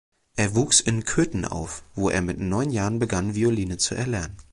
Er 0.35 0.55
wuchs 0.55 0.79
in 0.79 1.03
Köthen 1.05 1.45
auf, 1.45 1.83
wo 1.93 2.09
er 2.09 2.23
mit 2.23 2.39
neun 2.39 2.71
Jahren 2.71 2.97
begann 2.97 3.35
Violine 3.35 3.77
zu 3.77 3.93
erlernen. 3.93 4.35